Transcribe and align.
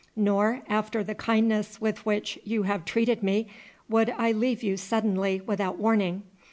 Nor, 0.15 0.63
after 0.67 1.03
the 1.03 1.13
kindness 1.13 1.79
with 1.79 2.03
which 2.07 2.39
you 2.43 2.63
have 2.63 2.85
treated 2.85 3.21
me, 3.21 3.45
would 3.87 4.09
I 4.17 4.31
leave 4.31 4.63
you 4.63 4.75
suddenly 4.75 5.41
without 5.41 5.77
warning. 5.77 6.23